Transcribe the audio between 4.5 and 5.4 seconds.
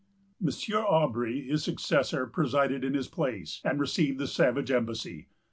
embassy.